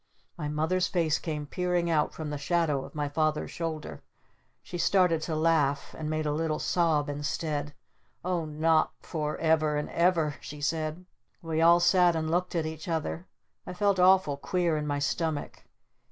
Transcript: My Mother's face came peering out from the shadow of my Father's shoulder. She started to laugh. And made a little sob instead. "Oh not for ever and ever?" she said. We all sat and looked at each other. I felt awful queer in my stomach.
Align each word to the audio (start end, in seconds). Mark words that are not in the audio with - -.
My 0.35 0.47
Mother's 0.47 0.87
face 0.87 1.19
came 1.19 1.45
peering 1.45 1.87
out 1.87 2.11
from 2.11 2.31
the 2.31 2.37
shadow 2.39 2.83
of 2.83 2.95
my 2.95 3.07
Father's 3.07 3.51
shoulder. 3.51 4.01
She 4.63 4.79
started 4.79 5.21
to 5.21 5.35
laugh. 5.35 5.93
And 5.95 6.09
made 6.09 6.25
a 6.25 6.33
little 6.33 6.57
sob 6.57 7.07
instead. 7.07 7.75
"Oh 8.25 8.45
not 8.45 8.93
for 9.03 9.37
ever 9.37 9.77
and 9.77 9.91
ever?" 9.91 10.37
she 10.41 10.59
said. 10.59 11.05
We 11.43 11.61
all 11.61 11.79
sat 11.79 12.15
and 12.15 12.31
looked 12.31 12.55
at 12.55 12.65
each 12.65 12.87
other. 12.87 13.27
I 13.67 13.73
felt 13.73 13.99
awful 13.99 14.37
queer 14.37 14.75
in 14.75 14.87
my 14.87 14.97
stomach. 14.97 15.65